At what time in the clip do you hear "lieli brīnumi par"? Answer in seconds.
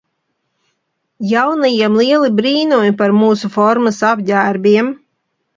2.01-3.15